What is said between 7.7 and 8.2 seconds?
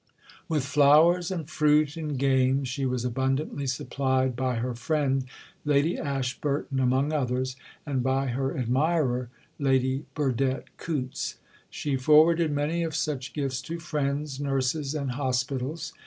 and